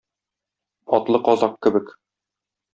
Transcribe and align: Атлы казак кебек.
Атлы 0.99 1.23
казак 1.29 1.55
кебек. 1.63 1.95